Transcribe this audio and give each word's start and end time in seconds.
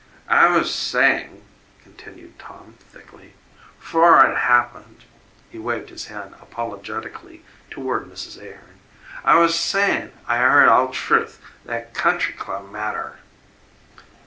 "I 0.33 0.47
was 0.47 0.73
sayin'," 0.73 1.43
continued 1.83 2.39
Tom 2.39 2.75
thickly, 2.91 3.33
"'fore 3.79 4.17
'at 4.25 4.35
happened," 4.35 5.03
he 5.51 5.59
waved 5.59 5.91
his 5.91 6.07
hand 6.07 6.33
apologetically 6.41 7.45
toward 7.69 8.07
Mrs. 8.09 8.35
Ahearn 8.41 8.79
"I 9.23 9.35
was 9.37 9.53
sayin' 9.53 10.11
I 10.27 10.39
heard 10.39 10.67
all 10.69 10.91
truth 10.91 11.39
that 11.65 11.93
Country 11.93 12.33
Club 12.33 12.71
matter." 12.71 13.19